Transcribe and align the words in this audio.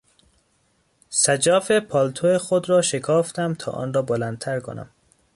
سجاف 1.09 1.71
پالتو 1.71 2.37
خود 2.37 2.69
را 2.69 2.81
شکافتم 2.81 3.53
تا 3.53 3.71
آن 3.71 3.93
را 3.93 4.01
بلندتر 4.01 4.59
کنم. 4.59 4.89